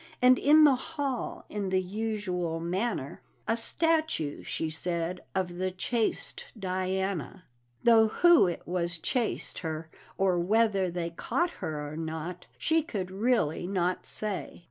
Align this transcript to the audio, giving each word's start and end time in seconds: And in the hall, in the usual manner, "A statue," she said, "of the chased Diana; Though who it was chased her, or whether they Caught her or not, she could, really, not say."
And 0.19 0.39
in 0.39 0.63
the 0.63 0.73
hall, 0.73 1.45
in 1.47 1.69
the 1.69 1.79
usual 1.79 2.59
manner, 2.59 3.21
"A 3.47 3.55
statue," 3.55 4.41
she 4.41 4.67
said, 4.67 5.21
"of 5.35 5.57
the 5.59 5.69
chased 5.69 6.45
Diana; 6.57 7.43
Though 7.83 8.07
who 8.07 8.47
it 8.47 8.63
was 8.65 8.97
chased 8.97 9.59
her, 9.59 9.91
or 10.17 10.39
whether 10.39 10.89
they 10.89 11.11
Caught 11.11 11.51
her 11.51 11.87
or 11.87 11.95
not, 11.95 12.47
she 12.57 12.81
could, 12.81 13.11
really, 13.11 13.67
not 13.67 14.07
say." 14.07 14.59